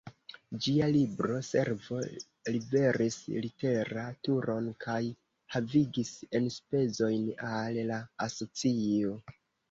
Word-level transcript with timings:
Ĝia 0.65 0.85
Libro-Servo 0.93 1.97
liveris 2.53 3.17
literaturon 3.43 4.69
kaj 4.85 5.01
havigis 5.57 6.13
enspezojn 6.39 7.29
al 7.51 7.77
la 7.91 7.99
asocio. 8.27 9.13